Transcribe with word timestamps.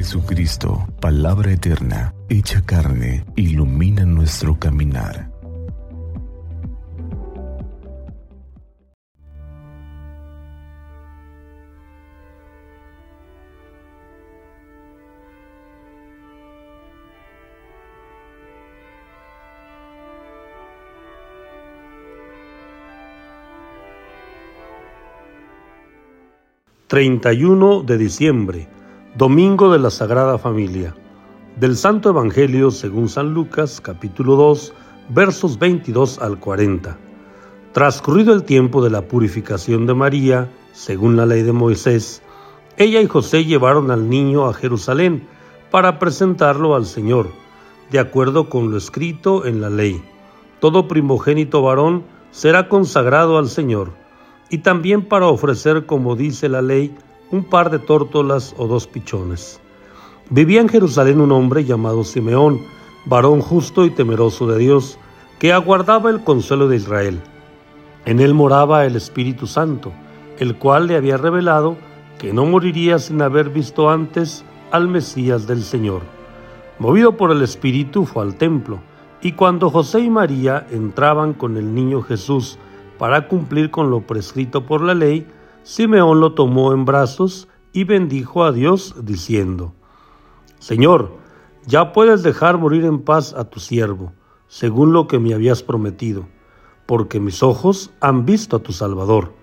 Jesucristo, 0.00 0.88
palabra 0.98 1.52
eterna, 1.52 2.14
hecha 2.30 2.62
carne, 2.64 3.22
ilumina 3.36 4.06
nuestro 4.06 4.58
caminar. 4.58 5.28
...31 26.88 27.84
de 27.84 27.98
diciembre... 27.98 28.79
Domingo 29.20 29.70
de 29.70 29.78
la 29.78 29.90
Sagrada 29.90 30.38
Familia. 30.38 30.94
Del 31.56 31.76
Santo 31.76 32.08
Evangelio 32.08 32.70
según 32.70 33.06
San 33.10 33.34
Lucas, 33.34 33.78
capítulo 33.78 34.34
2, 34.34 34.72
versos 35.10 35.58
22 35.58 36.20
al 36.20 36.40
40. 36.40 36.96
Transcurrido 37.72 38.32
el 38.32 38.44
tiempo 38.44 38.82
de 38.82 38.88
la 38.88 39.02
purificación 39.02 39.84
de 39.84 39.92
María, 39.92 40.50
según 40.72 41.18
la 41.18 41.26
ley 41.26 41.42
de 41.42 41.52
Moisés, 41.52 42.22
ella 42.78 43.02
y 43.02 43.06
José 43.08 43.44
llevaron 43.44 43.90
al 43.90 44.08
niño 44.08 44.46
a 44.46 44.54
Jerusalén 44.54 45.28
para 45.70 45.98
presentarlo 45.98 46.74
al 46.74 46.86
Señor, 46.86 47.28
de 47.90 47.98
acuerdo 47.98 48.48
con 48.48 48.70
lo 48.70 48.78
escrito 48.78 49.44
en 49.44 49.60
la 49.60 49.68
ley. 49.68 50.02
Todo 50.60 50.88
primogénito 50.88 51.60
varón 51.60 52.04
será 52.30 52.70
consagrado 52.70 53.36
al 53.36 53.50
Señor, 53.50 53.90
y 54.48 54.62
también 54.62 55.06
para 55.06 55.26
ofrecer, 55.26 55.84
como 55.84 56.16
dice 56.16 56.48
la 56.48 56.62
ley, 56.62 56.96
un 57.30 57.44
par 57.44 57.70
de 57.70 57.78
tórtolas 57.78 58.54
o 58.58 58.66
dos 58.66 58.86
pichones. 58.86 59.60
Vivía 60.30 60.60
en 60.60 60.68
Jerusalén 60.68 61.20
un 61.20 61.32
hombre 61.32 61.64
llamado 61.64 62.04
Simeón, 62.04 62.60
varón 63.06 63.40
justo 63.40 63.84
y 63.84 63.90
temeroso 63.90 64.46
de 64.46 64.58
Dios, 64.58 64.98
que 65.38 65.52
aguardaba 65.52 66.10
el 66.10 66.22
consuelo 66.22 66.68
de 66.68 66.76
Israel. 66.76 67.20
En 68.04 68.20
él 68.20 68.34
moraba 68.34 68.84
el 68.84 68.96
Espíritu 68.96 69.46
Santo, 69.46 69.92
el 70.38 70.56
cual 70.56 70.86
le 70.86 70.96
había 70.96 71.16
revelado 71.16 71.76
que 72.18 72.32
no 72.32 72.44
moriría 72.46 72.98
sin 72.98 73.22
haber 73.22 73.50
visto 73.50 73.90
antes 73.90 74.44
al 74.70 74.88
Mesías 74.88 75.46
del 75.46 75.62
Señor. 75.62 76.02
Movido 76.78 77.16
por 77.16 77.30
el 77.30 77.42
Espíritu 77.42 78.04
fue 78.04 78.22
al 78.22 78.36
templo, 78.36 78.80
y 79.22 79.32
cuando 79.32 79.70
José 79.70 80.00
y 80.00 80.10
María 80.10 80.66
entraban 80.70 81.34
con 81.34 81.56
el 81.56 81.74
niño 81.74 82.02
Jesús 82.02 82.58
para 82.98 83.28
cumplir 83.28 83.70
con 83.70 83.90
lo 83.90 84.00
prescrito 84.00 84.66
por 84.66 84.82
la 84.82 84.94
ley, 84.94 85.26
Simeón 85.62 86.20
lo 86.20 86.32
tomó 86.32 86.72
en 86.72 86.84
brazos 86.84 87.48
y 87.72 87.84
bendijo 87.84 88.44
a 88.44 88.52
Dios 88.52 88.94
diciendo, 89.02 89.74
Señor, 90.58 91.12
ya 91.66 91.92
puedes 91.92 92.22
dejar 92.22 92.58
morir 92.58 92.84
en 92.84 93.00
paz 93.00 93.34
a 93.34 93.44
tu 93.44 93.60
siervo, 93.60 94.12
según 94.48 94.92
lo 94.92 95.06
que 95.06 95.18
me 95.18 95.34
habías 95.34 95.62
prometido, 95.62 96.26
porque 96.86 97.20
mis 97.20 97.42
ojos 97.42 97.92
han 98.00 98.24
visto 98.24 98.56
a 98.56 98.62
tu 98.62 98.72
Salvador, 98.72 99.34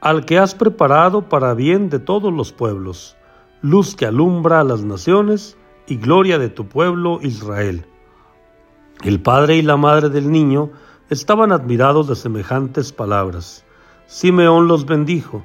al 0.00 0.24
que 0.24 0.38
has 0.38 0.54
preparado 0.54 1.28
para 1.28 1.54
bien 1.54 1.90
de 1.90 1.98
todos 1.98 2.32
los 2.32 2.52
pueblos, 2.52 3.16
luz 3.60 3.94
que 3.94 4.06
alumbra 4.06 4.60
a 4.60 4.64
las 4.64 4.82
naciones 4.82 5.56
y 5.86 5.96
gloria 5.96 6.38
de 6.38 6.48
tu 6.48 6.66
pueblo 6.68 7.18
Israel. 7.22 7.86
El 9.02 9.20
padre 9.20 9.56
y 9.56 9.62
la 9.62 9.76
madre 9.76 10.08
del 10.08 10.30
niño 10.30 10.70
estaban 11.10 11.52
admirados 11.52 12.08
de 12.08 12.16
semejantes 12.16 12.92
palabras. 12.92 13.64
Simeón 14.06 14.66
los 14.66 14.86
bendijo, 14.86 15.44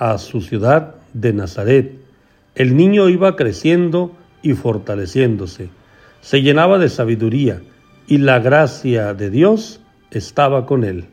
a 0.00 0.16
su 0.16 0.40
ciudad 0.40 0.94
de 1.12 1.34
Nazaret. 1.34 1.92
El 2.54 2.74
niño 2.74 3.10
iba 3.10 3.36
creciendo 3.36 4.12
y 4.42 4.54
fortaleciéndose. 4.54 5.68
Se 6.22 6.40
llenaba 6.40 6.78
de 6.78 6.88
sabiduría 6.88 7.60
y 8.06 8.16
la 8.16 8.38
gracia 8.38 9.12
de 9.12 9.28
Dios 9.28 9.80
estaba 10.10 10.64
con 10.64 10.84
él. 10.84 11.04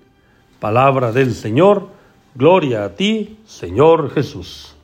Palabra 0.62 1.12
del 1.12 1.34
Señor, 1.34 1.90
gloria 2.34 2.86
a 2.86 2.96
ti, 2.96 3.38
Señor 3.46 4.10
Jesús. 4.12 4.78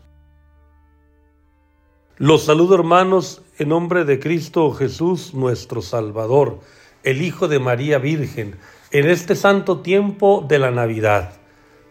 Los 2.17 2.43
saludo 2.43 2.75
hermanos 2.75 3.41
en 3.57 3.69
nombre 3.69 4.03
de 4.03 4.19
Cristo 4.19 4.69
Jesús 4.71 5.33
nuestro 5.33 5.81
Salvador, 5.81 6.59
el 7.03 7.21
Hijo 7.21 7.47
de 7.47 7.59
María 7.59 7.99
Virgen, 7.99 8.57
en 8.91 9.09
este 9.09 9.35
santo 9.35 9.79
tiempo 9.79 10.45
de 10.47 10.59
la 10.59 10.71
Navidad 10.71 11.42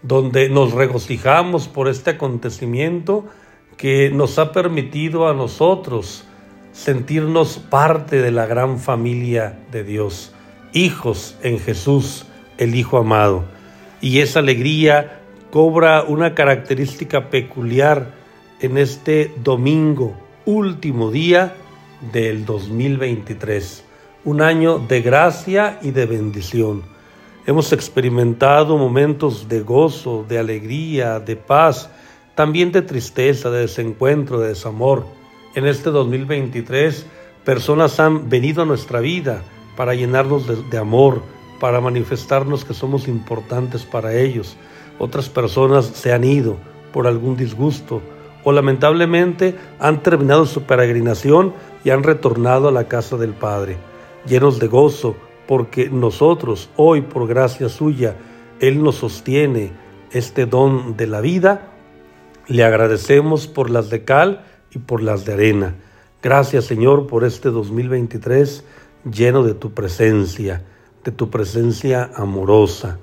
donde 0.03 0.49
nos 0.49 0.73
regocijamos 0.73 1.69
por 1.69 1.89
este 1.89 2.11
acontecimiento 2.11 3.27
que 3.77 4.11
nos 4.11 4.39
ha 4.39 4.53
permitido 4.53 5.29
a 5.29 5.35
nosotros 5.35 6.25
sentirnos 6.73 7.59
parte 7.59 8.21
de 8.21 8.31
la 8.31 8.47
gran 8.47 8.79
familia 8.79 9.59
de 9.71 9.85
Dios, 9.85 10.33
hijos 10.73 11.37
en 11.43 11.59
Jesús, 11.59 12.27
el 12.59 12.75
Hijo 12.75 12.99
amado. 12.99 13.45
Y 14.01 14.21
esa 14.21 14.41
alegría 14.41 15.21
cobra 15.51 16.03
una 16.03 16.35
característica 16.35 17.31
peculiar 17.31 18.15
en 18.61 18.79
este 18.79 19.33
domingo, 19.43 20.17
último 20.45 21.11
día 21.11 21.55
del 22.13 22.45
2023, 22.45 23.85
un 24.25 24.41
año 24.41 24.79
de 24.79 25.03
gracia 25.03 25.79
y 25.83 25.91
de 25.91 26.07
bendición 26.07 26.92
Hemos 27.45 27.73
experimentado 27.73 28.79
momentos 28.79 29.49
de 29.49 29.63
gozo, 29.63 30.25
de 30.29 30.39
alegría, 30.39 31.19
de 31.19 31.35
paz, 31.35 31.91
también 32.37 32.71
de 32.71 32.83
tristeza, 32.83 33.51
de 33.51 33.63
desencuentro, 33.63 34.39
de 34.39 34.51
desamor. 34.51 35.05
En 35.57 35.67
este 35.67 35.91
2023, 35.91 37.05
personas 37.45 37.99
han 37.99 38.29
venido 38.29 38.63
a 38.63 38.65
nuestra 38.65 39.01
vida 39.01 39.43
para 39.77 39.97
llenarnos 39.97 40.71
de, 40.71 40.79
amor, 40.79 41.21
para 41.59 41.81
manifestarnos 41.81 42.65
que 42.65 42.75
somos 42.75 43.09
importantes 43.09 43.85
para 43.85 44.15
ellos. 44.15 44.57
Otras 45.01 45.29
personas 45.29 45.87
se 45.87 46.13
han 46.13 46.23
ido 46.23 46.59
por 46.93 47.09
algún 47.09 47.37
disgusto 47.37 48.03
o 48.45 48.53
lamentablemente 48.53 49.57
han 49.81 50.05
terminado 50.05 50.47
su 50.47 50.63
peregrinación 50.63 51.55
y 51.83 51.91
han 51.91 52.05
retornado 52.05 52.69
a 52.69 52.73
la 52.73 52.87
casa 52.87 53.17
del 53.17 53.33
Padre, 53.33 53.79
llenos 54.27 54.61
de 54.61 54.69
gozo, 54.69 55.17
porque 55.53 55.91
nosotros 55.91 56.71
hoy, 56.77 57.03
por 57.03 57.29
gracia 57.29 57.69
suya, 57.69 58.17
Él 58.59 58.83
nos 58.83 58.95
sostiene 58.95 59.71
este 60.11 60.47
don 60.47 60.97
de 60.97 61.07
la 61.07 61.21
vida, 61.21 61.75
le 62.47 62.65
agradecemos 62.65 63.49
por 63.49 63.69
las 63.69 63.91
de 63.91 64.03
cal 64.03 64.47
y 64.75 64.79
por 64.79 65.03
las 65.03 65.27
de 65.27 65.35
arena. 65.35 65.75
Gracias 66.23 66.65
Señor 66.65 67.07
por 67.07 67.23
este 67.23 67.51
2023 67.51 68.65
lleno 69.13 69.43
de 69.43 69.53
tu 69.53 69.75
presencia, 69.75 70.65
de 71.05 71.13
tu 71.13 71.29
presencia 71.29 72.11
amorosa. 72.15 72.99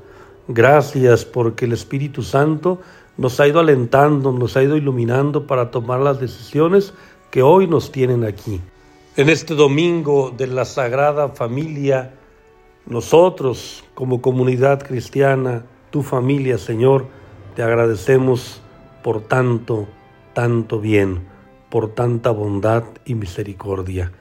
Gracias 0.47 1.25
porque 1.25 1.65
el 1.65 1.73
Espíritu 1.73 2.23
Santo 2.23 2.79
nos 3.15 3.39
ha 3.39 3.47
ido 3.47 3.59
alentando, 3.59 4.31
nos 4.31 4.57
ha 4.57 4.63
ido 4.63 4.75
iluminando 4.75 5.45
para 5.45 5.69
tomar 5.69 5.99
las 5.99 6.19
decisiones 6.19 6.95
que 7.29 7.43
hoy 7.43 7.67
nos 7.67 7.91
tienen 7.91 8.23
aquí. 8.23 8.59
En 9.17 9.29
este 9.29 9.53
domingo 9.53 10.33
de 10.35 10.47
la 10.47 10.65
Sagrada 10.65 11.29
Familia, 11.29 12.15
nosotros, 12.89 13.83
como 13.93 14.19
comunidad 14.19 14.81
cristiana, 14.81 15.63
tu 15.91 16.01
familia, 16.01 16.57
Señor, 16.57 17.05
te 17.55 17.61
agradecemos 17.61 18.61
por 19.03 19.21
tanto, 19.21 19.87
tanto 20.33 20.79
bien, 20.79 21.27
por 21.69 21.93
tanta 21.93 22.31
bondad 22.31 22.83
y 23.05 23.13
misericordia. 23.13 24.11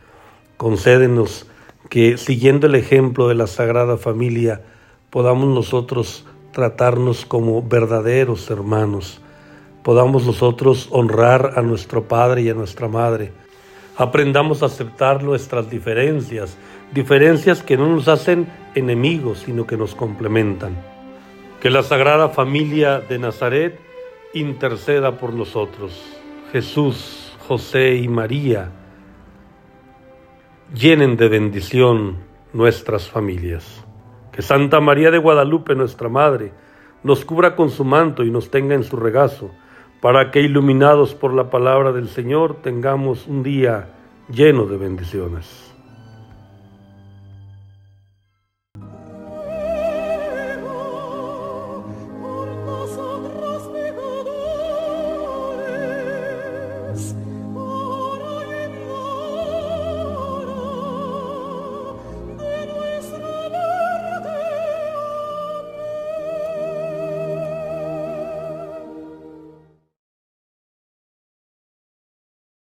Concédenos 0.58 1.46
que, 1.88 2.18
siguiendo 2.18 2.66
el 2.66 2.74
ejemplo 2.74 3.28
de 3.28 3.34
la 3.34 3.46
Sagrada 3.46 3.96
Familia, 3.96 4.62
podamos 5.08 5.48
nosotros 5.54 6.26
tratarnos 6.52 7.24
como 7.24 7.62
verdaderos 7.62 8.50
hermanos, 8.50 9.22
podamos 9.82 10.26
nosotros 10.26 10.88
honrar 10.90 11.54
a 11.56 11.62
nuestro 11.62 12.06
Padre 12.06 12.42
y 12.42 12.50
a 12.50 12.54
nuestra 12.54 12.88
Madre, 12.88 13.32
aprendamos 13.98 14.62
a 14.62 14.66
aceptar 14.66 15.24
nuestras 15.24 15.68
diferencias, 15.68 16.56
diferencias 16.92 17.64
que 17.64 17.76
no 17.76 17.88
nos 17.88 18.06
hacen 18.06 18.46
enemigos, 18.76 19.40
sino 19.40 19.66
que 19.66 19.76
nos 19.76 19.96
complementan. 19.96 20.76
Que 21.60 21.68
la 21.68 21.82
Sagrada 21.82 22.28
Familia 22.28 23.00
de 23.00 23.18
Nazaret 23.18 23.80
interceda 24.34 25.18
por 25.18 25.34
nosotros. 25.34 26.00
Jesús, 26.52 27.36
José 27.48 27.96
y 27.96 28.06
María, 28.06 28.70
llenen 30.72 31.16
de 31.16 31.28
bendición 31.28 32.18
nuestras 32.52 33.08
familias. 33.08 33.84
Que 34.30 34.42
Santa 34.42 34.78
María 34.78 35.10
de 35.10 35.18
Guadalupe, 35.18 35.74
nuestra 35.74 36.08
Madre, 36.08 36.52
nos 37.02 37.24
cubra 37.24 37.56
con 37.56 37.70
su 37.70 37.84
manto 37.84 38.22
y 38.22 38.30
nos 38.30 38.48
tenga 38.48 38.76
en 38.76 38.84
su 38.84 38.96
regazo, 38.96 39.50
para 40.00 40.30
que 40.30 40.40
iluminados 40.40 41.14
por 41.14 41.34
la 41.34 41.50
palabra 41.50 41.92
del 41.92 42.08
Señor 42.08 42.56
tengamos 42.62 43.26
un 43.26 43.42
día 43.42 43.88
lleno 44.28 44.66
de 44.66 44.76
bendiciones. 44.76 45.67